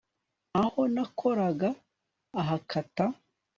[0.61, 1.69] Aho nakoraga
[2.39, 3.05] ahakata